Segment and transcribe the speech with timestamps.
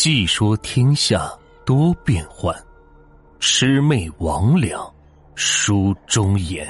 [0.00, 1.28] 细说天下
[1.66, 2.56] 多变幻，
[3.40, 4.94] 魑魅魍魉
[5.34, 6.64] 书中言。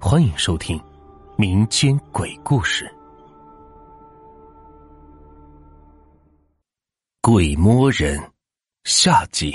[0.00, 0.82] 欢迎收听
[1.36, 2.86] 民间鬼故事
[7.20, 8.18] 《鬼摸人》
[8.84, 9.52] 下集。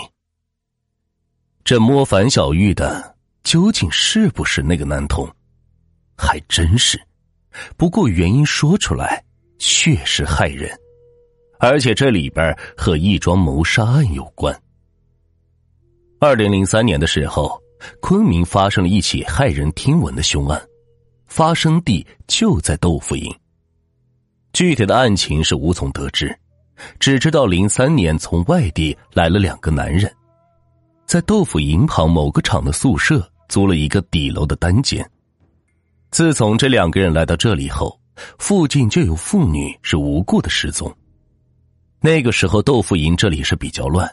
[1.64, 5.28] 这摸樊小玉的究竟是不是那个男童？
[6.16, 7.02] 还真是。
[7.76, 9.26] 不过原因说出来
[9.58, 10.80] 确实骇人。
[11.60, 14.56] 而且这里边和一桩谋杀案有关。
[16.20, 17.62] 二零零三年的时候，
[18.02, 20.62] 昆明发生了一起骇人听闻的凶案，
[21.28, 23.34] 发生地就在豆腐营。
[24.54, 26.36] 具体的案情是无从得知，
[27.00, 30.12] 只知道零三年从外地来了两个男人，
[31.06, 35.08] 在豆腐营旁某个厂的宿舍租了一个底楼的单间。
[36.10, 38.00] 自从这两个人来到这里后，
[38.40, 40.92] 附近就有妇女是无故的失踪。
[42.06, 44.08] 那个时候，豆腐营这里是比较乱，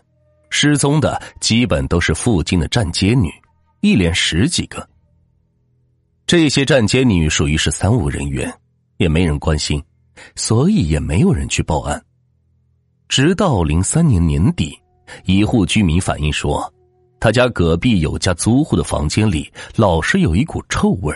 [0.49, 3.31] 失踪的基本都是附近的站街女，
[3.83, 4.89] 一连十几个。
[6.27, 8.51] 这些站街女属于是三无人员，
[8.97, 9.79] 也没人关心，
[10.37, 12.03] 所以也没有人去报案。
[13.11, 14.75] 直到零三年年底，
[15.27, 16.73] 一户居民反映说，
[17.21, 21.15] 他家隔壁有家租户的房间里老是有一股臭味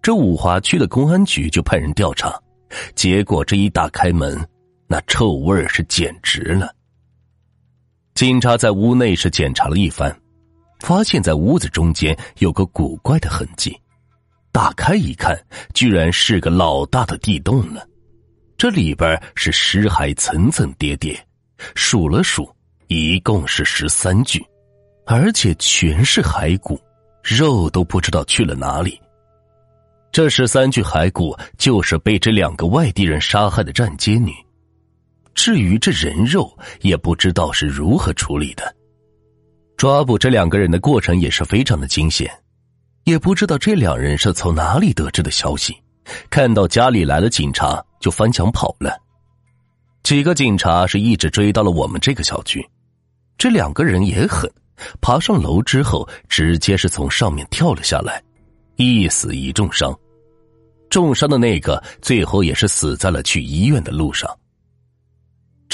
[0.00, 2.40] 这五华区的公安局就派人调查，
[2.94, 4.42] 结果这一打开门。
[4.94, 6.72] 那臭味是简直了。
[8.14, 10.16] 警察在屋内是检查了一番，
[10.78, 13.76] 发现在屋子中间有个古怪的痕迹。
[14.52, 15.36] 打开一看，
[15.74, 17.84] 居然是个老大的地洞了。
[18.56, 21.20] 这里边是尸骸层层叠叠，
[21.74, 22.48] 数了数，
[22.86, 24.40] 一共是十三具，
[25.06, 26.80] 而且全是骸骨，
[27.20, 28.96] 肉都不知道去了哪里。
[30.12, 34.32] 这十三具骸骨就是被这两个外地人杀害的站街女。
[35.34, 38.74] 至于这人肉，也不知道是如何处理的。
[39.76, 42.30] 抓捕这两个人的过程也是非常的惊险，
[43.04, 45.76] 也不知道这两人是从哪里得知的消息，
[46.30, 48.96] 看到家里来了警察就翻墙跑了。
[50.04, 52.64] 几个警察是一直追到了我们这个小区，
[53.36, 54.50] 这两个人也狠，
[55.00, 58.22] 爬上楼之后直接是从上面跳了下来，
[58.76, 59.92] 一死一重伤，
[60.88, 64.30] 重伤的那个最后也是死在了去医院的路上。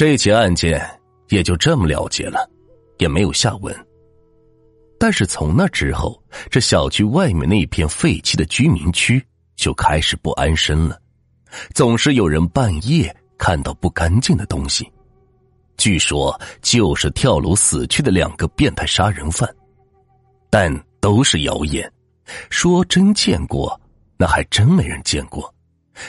[0.00, 0.82] 这起案件
[1.28, 2.50] 也就这么了结了，
[2.96, 3.86] 也没有下文。
[4.98, 6.18] 但是从那之后，
[6.48, 9.22] 这小区外面那片废弃的居民区
[9.56, 10.98] 就开始不安生了，
[11.74, 14.90] 总是有人半夜看到不干净的东西。
[15.76, 19.54] 据说就是跳楼死去的两个变态杀人犯，
[20.48, 21.92] 但都是谣言。
[22.48, 23.78] 说真见过，
[24.16, 25.54] 那还真没人见过。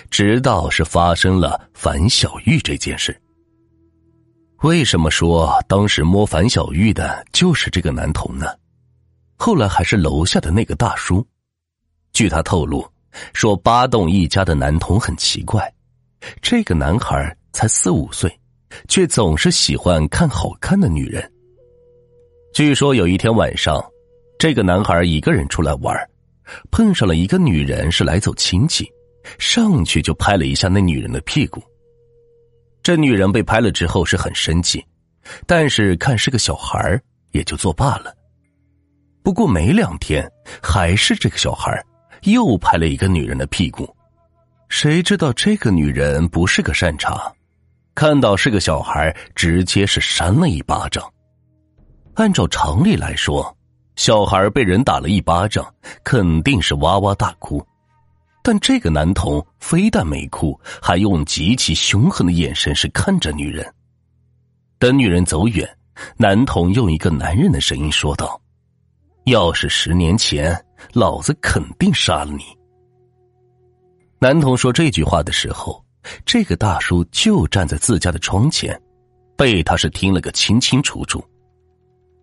[0.10, 3.14] 直到是发生了樊小玉这件事。
[4.62, 8.46] 为什么说当时摸樊小玉的就是这个男童呢？
[9.36, 11.26] 后来还是楼下的那个大叔。
[12.14, 12.88] 据他透露，
[13.34, 15.68] 说八栋一家的男童很奇怪，
[16.44, 18.32] 这个男孩才四五岁，
[18.88, 21.28] 却总是喜欢看好看的女人。
[22.54, 23.84] 据说有一天晚上，
[24.38, 25.98] 这个男孩一个人出来玩，
[26.70, 28.88] 碰上了一个女人是来走亲戚，
[29.40, 31.64] 上去就拍了一下那女人的屁股。
[32.84, 34.84] 这女人被拍了之后是很生气，
[35.46, 37.00] 但是看是个小孩
[37.32, 38.14] 也就作罢了。
[39.24, 40.28] 不过没两天，
[40.64, 41.80] 还是这个小孩
[42.24, 43.96] 又拍了一个女人的屁股。
[44.68, 47.32] 谁知道这个女人不是个善茬，
[47.94, 51.08] 看到是个小孩，直接是扇了一巴掌。
[52.16, 53.56] 按照常理来说，
[53.96, 55.72] 小孩被人打了一巴掌，
[56.04, 57.64] 肯定是哇哇大哭。
[58.44, 63.72] 但这个男童非但没哭，还用极其凶狠的眼神是看着女人。
[64.80, 65.70] 等女人走远，
[66.18, 68.42] 男童用一个男人的声音说道
[69.26, 70.60] ：“要是十年前，
[70.94, 72.44] 老子肯定杀了你。”
[74.18, 75.84] 男童说这句话的时候，
[76.26, 78.80] 这个大叔就站在自家的窗前，
[79.38, 81.24] 被他是听了个清清楚楚。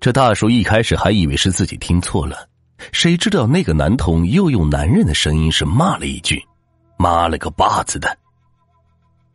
[0.01, 2.49] 这大叔一开始还以为是自己听错了。
[2.93, 6.43] 谁知道那个男童又用男人的声音是骂了一句
[6.99, 8.19] ：“妈了个巴子的！”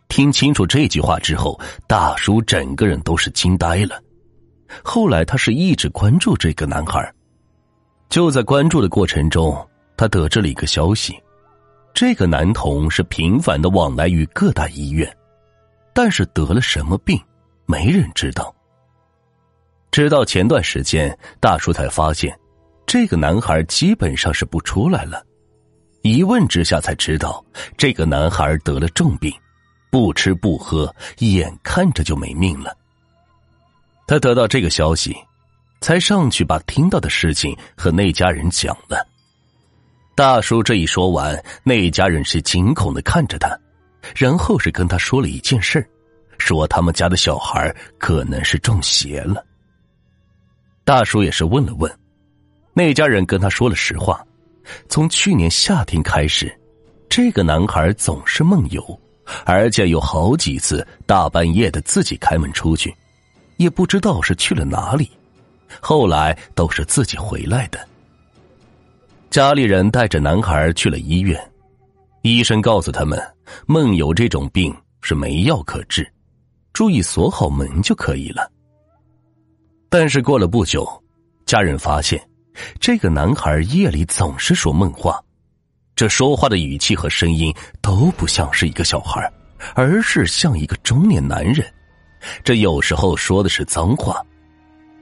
[0.10, 4.02] 听清楚这句话之后，大叔整个人都是惊呆了。
[4.84, 7.14] 后来他是一直关注这个男孩，
[8.10, 9.56] 就在关注的过程中，
[9.98, 11.16] 他得知了一个消息：
[11.94, 15.12] 这个男童是频繁的往来于各大医院，
[15.94, 17.20] 但是得了什么病，
[17.66, 18.54] 没人知道。
[19.92, 22.36] 直到前段时间，大叔才发现。
[22.86, 25.26] 这个男孩基本上是不出来了，
[26.02, 27.44] 一问之下才知道，
[27.78, 29.34] 这个男孩得了重病，
[29.90, 32.76] 不吃不喝，眼看着就没命了。
[34.06, 35.16] 他得到这个消息，
[35.82, 39.08] 才上去把听到的事情和那家人讲了。
[40.16, 43.58] 大叔这一说完，那家人是惊恐的看着他，
[44.16, 45.84] 然后是跟他说了一件事
[46.38, 49.44] 说他们家的小孩可能是中邪了。
[50.84, 51.92] 大叔也是问了问，
[52.74, 54.26] 那家人跟他说了实话，
[54.90, 56.52] 从去年夏天开始，
[57.08, 59.00] 这个男孩总是梦游，
[59.46, 62.94] 而且有好几次大半夜的自己开门出去，
[63.58, 65.10] 也不知道是去了哪里，
[65.80, 67.80] 后来都是自己回来的。
[69.30, 71.40] 家里人带着男孩去了医院，
[72.22, 73.22] 医生告诉他们，
[73.68, 76.08] 梦游这种病是没药可治，
[76.72, 78.52] 注意锁好门就可以了。
[79.90, 80.88] 但是过了不久，
[81.46, 82.20] 家人发现，
[82.80, 85.22] 这个男孩夜里总是说梦话，
[85.96, 89.32] 这说话的语气和声音都不像是一个小孩，
[89.76, 91.66] 而是像一个中年男人。
[92.44, 94.22] 这有时候说的是脏话，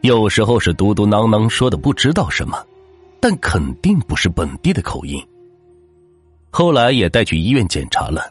[0.02, 2.64] 有时候是嘟嘟囔囔说的不知道什么。
[3.24, 5.24] 但肯定不是本地的口音。
[6.50, 8.28] 后来也带去医院检查了，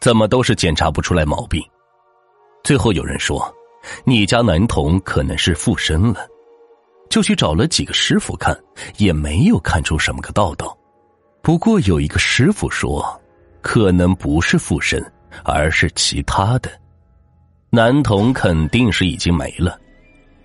[0.00, 1.62] 怎么都是检查不出来毛病。
[2.64, 3.54] 最后有人说，
[4.04, 6.26] 你家男童可能是附身了，
[7.12, 8.58] 就去找了几个师傅看，
[8.96, 10.74] 也没有看出什么个道道。
[11.42, 13.04] 不过有一个师傅说，
[13.60, 14.98] 可能不是附身，
[15.44, 16.70] 而是其他的。
[17.68, 19.78] 男童肯定是已经没了，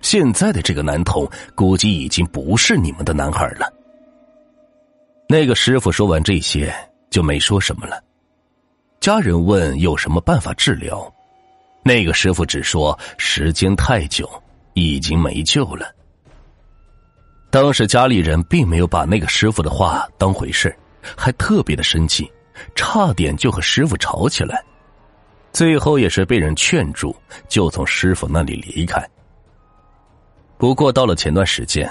[0.02, 3.66] 现在的这个男童估计已经不是你们的男孩了。
[5.26, 6.70] 那个师傅说完这些
[7.08, 7.98] 就没说什么了。
[9.00, 11.10] 家人问有什么办法治疗，
[11.82, 14.30] 那个师傅只说时间太久，
[14.74, 15.94] 已经没救了。
[17.50, 20.74] 当时家里人并没有把那个师傅的话当回事
[21.16, 22.30] 还特别的生气，
[22.74, 24.62] 差点就和师傅吵起来。
[25.52, 27.16] 最后也是被人劝住，
[27.48, 29.02] 就从师傅那里离开。
[30.56, 31.88] 不过到了前段时间。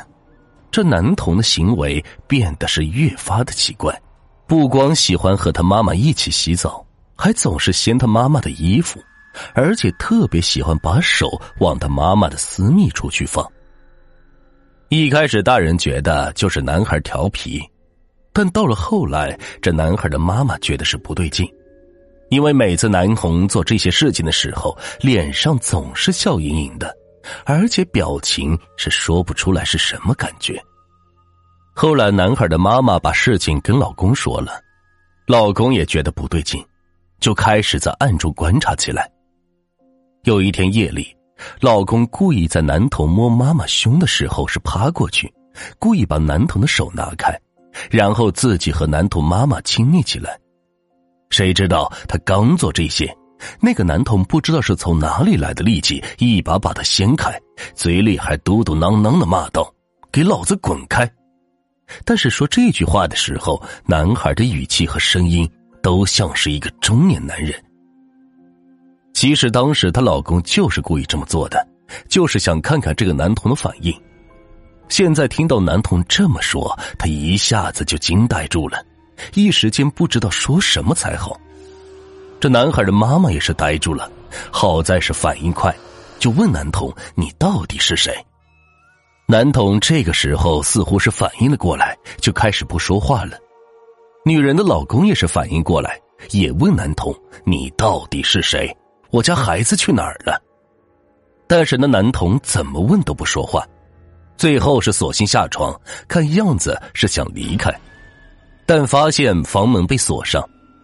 [0.69, 3.99] 这男童的行为变得是越发的奇怪，
[4.45, 8.99] 不光喜欢和他妈妈一起洗澡，还总是掀他妈妈的衣服，
[9.55, 13.49] 而且特别喜欢把手往他妈妈的私密处去放。
[14.89, 17.61] 一开始大人觉得就是男孩调皮，
[18.31, 21.45] 但到了后来，这男孩的妈妈觉得是不对劲，
[22.29, 26.95] 因为每次男童做这些事情的时候，脸上总是笑盈盈的。
[27.43, 30.57] 而且表情是说不出来是什么感觉。
[31.75, 34.61] 后来，男孩的妈妈把事情跟老公说了，
[35.27, 36.65] 老公也觉得不对劲，
[37.19, 39.11] 就开始在暗中观察起来。
[40.23, 41.13] 有一天夜里，
[41.59, 45.31] 老公故意在男童摸妈妈胸的时候是趴过去，
[45.79, 47.39] 故意把男童的手拿开，
[47.89, 50.37] 然后自己和男童妈妈亲密起来。
[51.29, 53.15] 谁知道他刚做这些。
[53.61, 57.39] 那个男童不知道是从哪里来的力气，一把把他掀开，
[57.75, 59.71] 嘴里还嘟嘟囔囔的骂道
[60.11, 61.07] ：“给老子滚开！”
[62.03, 65.47] 但是说这句话的时候，男孩的语气和声音
[65.83, 67.53] 都像是一个中年男人。
[69.17, 71.67] 其实当时她老公就是故意这么做的，
[72.07, 73.91] 就是想看看这个男童的反应。
[74.89, 78.77] 现在听到男童这么说，她一下子就惊呆住了，
[79.33, 81.35] 一时间不知道说什么才好。
[82.39, 84.07] 这男孩的妈妈也是呆住了，
[84.51, 85.75] 好在是反应快，
[86.19, 88.13] 就问男童：“你到底是谁？”
[89.27, 93.35] 男童这个时候似乎是反应了过来，就开始不说话了。
[94.23, 97.11] 女人的老公也是反应过来，也问男童
[97.43, 98.71] ：“你到底是谁？
[99.11, 100.41] 我家孩子去哪儿了？”
[101.47, 103.65] 但是那男童怎么问都不说话，
[104.37, 105.73] 最后是索性下床，
[106.07, 107.73] 看样子是想离开，
[108.65, 110.43] 但发现房门被锁上。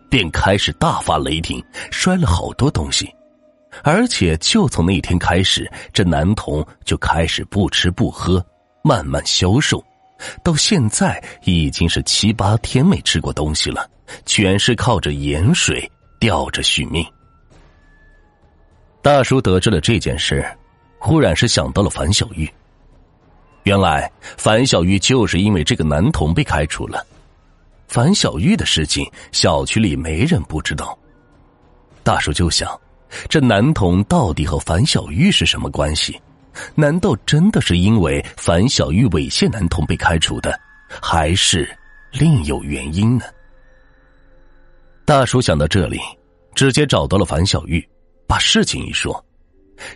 [0.09, 3.11] 便开始大发雷霆，摔了好多东西，
[3.83, 8.45] 而且就从那天开始，这男童就开始不吃不喝，
[8.83, 9.83] 慢慢消瘦，
[10.43, 13.89] 到现在已经是七八天没吃过东西了，
[14.23, 17.03] 全是靠着盐水吊着续命。
[19.03, 20.41] 大叔得知了这件事，
[20.97, 22.49] 忽然是想到了樊小玉。
[23.63, 27.05] 原来樊小玉就是因为这个男童被开除了。
[27.85, 30.97] 樊小玉的事情，小区里没人不知道。
[32.01, 32.79] 大叔就想，
[33.27, 36.17] 这男童到底和樊小玉是什么关系？
[36.73, 40.57] 难道真的是因为樊小玉猥亵男童被开除的，
[41.01, 41.69] 还是
[42.13, 43.25] 另有原因呢？
[45.03, 45.99] 大叔想到这里，
[46.55, 47.85] 直接找到了樊小玉，
[48.27, 49.23] 把事情一说。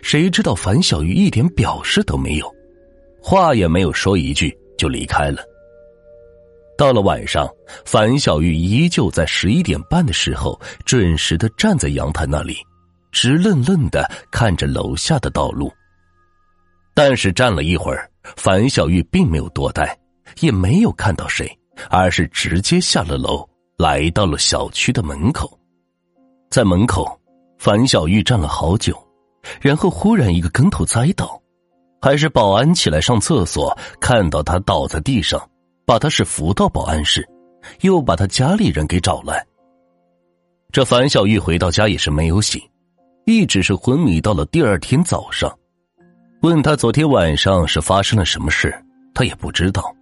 [0.02, 2.52] 谁知道樊小玉一点表示都没有，
[3.22, 5.42] 话也没有说一句就离开了。
[6.76, 7.48] 到了晚上，
[7.84, 12.56] 樊小玉依旧在十一点半的时候准时的站在阳台那里，
[13.10, 15.72] 直愣愣的看着楼下的道路。
[16.94, 19.98] 但是站了一会儿，樊小玉并没有多待，
[20.40, 21.50] 也没有看到谁，
[21.90, 25.58] 而是直接下了楼，来到了小区的门口。
[26.48, 27.17] 在门口，
[27.58, 28.96] 樊小玉站了好久，
[29.60, 31.40] 然后忽然一个跟头栽倒，
[32.00, 35.40] 还是保安起来上厕所，看到他倒在地上，
[35.84, 37.28] 把他是扶到保安室，
[37.80, 39.44] 又把他家里人给找来。
[40.70, 42.62] 这樊小玉回到家也是没有醒，
[43.26, 45.52] 一直是昏迷到了第二天早上。
[46.42, 48.72] 问他昨天晚上是发生了什么事，
[49.12, 49.92] 他也不知道。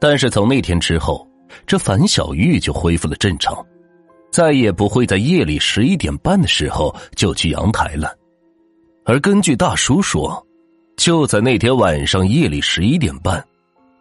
[0.00, 1.28] 但是从那天之后，
[1.66, 3.54] 这樊小玉就恢复了正常，
[4.36, 8.14] 再也不会在夜里十一点半的时候就去阳台了。
[9.06, 10.46] 而根据大叔说，
[10.94, 13.42] 就在那天晚上夜里十一点半，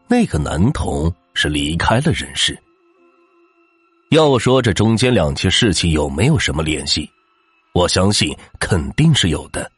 [0.09, 2.59] 那个男童是离开了人世。
[4.09, 7.09] 要说这中间两件事情有没有什么联系，
[7.73, 9.71] 我相信肯定是有的。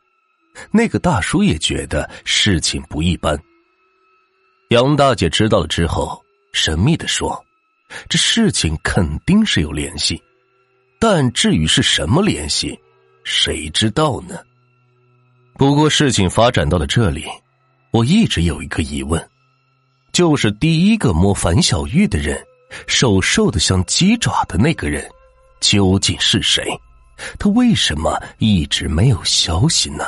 [0.71, 3.39] 那个大叔也觉得事情不一般。
[4.69, 6.19] 杨大姐知道了之后，
[6.51, 7.45] 神秘的说
[8.09, 10.19] ：“这事情肯定是有联系，
[10.99, 12.79] 但至于是什么联系，
[13.23, 14.37] 谁知道呢？”
[15.57, 17.25] 不过事情发展到了这里，
[17.91, 19.23] 我一直有一个疑问，
[20.11, 22.39] 就是第一个摸樊小玉的人，
[22.85, 25.09] 手瘦的像鸡爪的那个人，
[25.59, 26.63] 究竟是谁？
[27.39, 30.05] 他为什么一直没有消息呢？